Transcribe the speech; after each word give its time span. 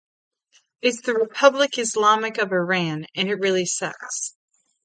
It's 0.81 1.01
the 1.03 1.13
Republic 1.13 1.77
Islamic 1.77 2.39
of 2.39 2.51
Iran 2.51 3.05
and 3.15 3.29
it 3.29 3.35
really 3.35 3.67
sucks. 3.67 4.33